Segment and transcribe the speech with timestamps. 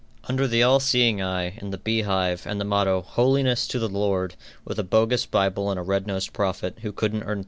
[0.23, 3.87] Under the All seeing eye, and the Bee Hive, and the motto, "Holiness to the
[3.87, 4.33] Lord,"
[4.65, 7.39] with a bogus Bible and a red nosed prophet, who couldn't earn $13.